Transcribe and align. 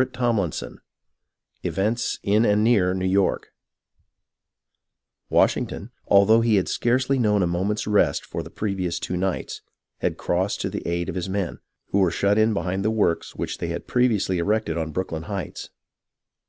CHAPTER 0.00 0.48
XIII 0.52 0.68
EVENTS 1.64 2.20
IN 2.22 2.44
AND 2.44 2.62
NEAR 2.62 2.94
NEW 2.94 3.04
YORK 3.08 3.48
Washington, 5.28 5.90
although 6.06 6.40
he 6.40 6.54
had 6.54 6.68
scarcely 6.68 7.18
known 7.18 7.42
a 7.42 7.48
mo 7.48 7.64
ment's 7.64 7.84
rest 7.84 8.24
for 8.24 8.44
the 8.44 8.48
previous 8.48 9.00
two 9.00 9.16
nights, 9.16 9.60
had 9.98 10.16
crossed 10.16 10.60
to 10.60 10.70
the 10.70 10.86
aid 10.86 11.08
of 11.08 11.16
his 11.16 11.28
men, 11.28 11.58
who 11.88 11.98
were 11.98 12.12
shut 12.12 12.38
in 12.38 12.54
behind 12.54 12.84
the 12.84 12.92
works 12.92 13.34
which 13.34 13.58
they 13.58 13.70
had 13.70 13.88
previously 13.88 14.38
erected 14.38 14.78
on 14.78 14.92
Brooklyn 14.92 15.24
Heights. 15.24 15.68